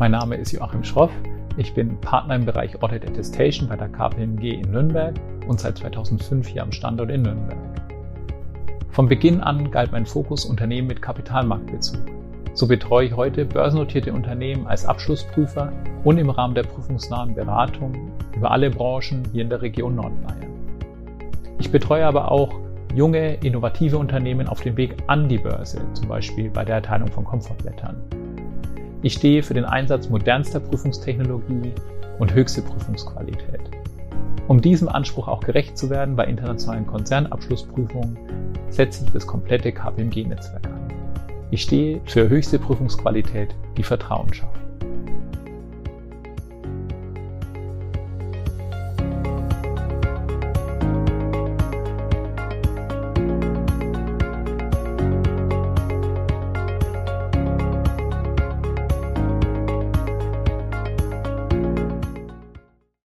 Mein 0.00 0.12
Name 0.12 0.36
ist 0.36 0.52
Joachim 0.52 0.84
Schroff. 0.84 1.10
Ich 1.56 1.74
bin 1.74 2.00
Partner 2.00 2.36
im 2.36 2.44
Bereich 2.44 2.80
Audit 2.80 3.04
Attestation 3.04 3.68
bei 3.68 3.74
der 3.74 3.88
KPMG 3.88 4.60
in 4.60 4.70
Nürnberg 4.70 5.16
und 5.48 5.58
seit 5.58 5.78
2005 5.78 6.46
hier 6.46 6.62
am 6.62 6.70
Standort 6.70 7.10
in 7.10 7.22
Nürnberg. 7.22 7.58
Von 8.90 9.08
Beginn 9.08 9.40
an 9.40 9.72
galt 9.72 9.90
mein 9.90 10.06
Fokus 10.06 10.44
Unternehmen 10.44 10.86
mit 10.86 11.02
Kapitalmarktbezug. 11.02 11.98
So 12.54 12.68
betreue 12.68 13.06
ich 13.06 13.16
heute 13.16 13.44
börsennotierte 13.44 14.12
Unternehmen 14.12 14.68
als 14.68 14.86
Abschlussprüfer 14.86 15.72
und 16.04 16.18
im 16.18 16.30
Rahmen 16.30 16.54
der 16.54 16.62
prüfungsnahen 16.62 17.34
Beratung 17.34 18.12
über 18.36 18.52
alle 18.52 18.70
Branchen 18.70 19.24
hier 19.32 19.42
in 19.42 19.50
der 19.50 19.62
Region 19.62 19.96
Nordbayern. 19.96 20.52
Ich 21.58 21.72
betreue 21.72 22.06
aber 22.06 22.30
auch 22.30 22.54
junge, 22.94 23.34
innovative 23.42 23.98
Unternehmen 23.98 24.46
auf 24.46 24.60
dem 24.60 24.76
Weg 24.76 24.94
an 25.08 25.28
die 25.28 25.38
Börse, 25.38 25.80
zum 25.94 26.06
Beispiel 26.06 26.50
bei 26.50 26.64
der 26.64 26.76
Erteilung 26.76 27.08
von 27.08 27.24
Komfortlettern. 27.24 27.96
Ich 29.00 29.12
stehe 29.12 29.44
für 29.44 29.54
den 29.54 29.64
Einsatz 29.64 30.08
modernster 30.08 30.58
Prüfungstechnologie 30.58 31.72
und 32.18 32.34
höchste 32.34 32.62
Prüfungsqualität. 32.62 33.60
Um 34.48 34.60
diesem 34.60 34.88
Anspruch 34.88 35.28
auch 35.28 35.38
gerecht 35.40 35.78
zu 35.78 35.88
werden 35.88 36.16
bei 36.16 36.24
internationalen 36.24 36.84
Konzernabschlussprüfungen, 36.84 38.18
setze 38.70 39.04
ich 39.04 39.12
das 39.12 39.24
komplette 39.24 39.70
KPMG-Netzwerk 39.70 40.66
ein. 40.66 40.88
Ich 41.52 41.62
stehe 41.62 42.00
für 42.06 42.28
höchste 42.28 42.58
Prüfungsqualität, 42.58 43.54
die 43.76 43.84
Vertrauen 43.84 44.34
schafft. 44.34 44.58